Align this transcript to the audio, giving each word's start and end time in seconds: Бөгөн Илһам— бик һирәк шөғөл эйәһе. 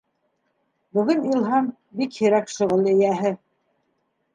Бөгөн 0.99 1.21
Илһам— 1.35 1.69
бик 2.01 2.21
һирәк 2.23 2.53
шөғөл 2.59 2.95
эйәһе. 2.97 3.39